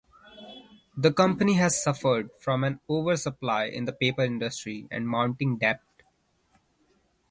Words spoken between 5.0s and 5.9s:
mounting debt.